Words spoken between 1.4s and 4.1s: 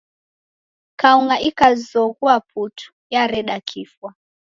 ikazoghua putu, yareda kifwa.